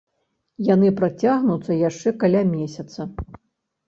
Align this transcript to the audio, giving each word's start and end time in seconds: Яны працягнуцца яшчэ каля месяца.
Яны 0.69 0.87
працягнуцца 1.01 1.77
яшчэ 1.89 2.13
каля 2.23 2.41
месяца. 2.55 3.07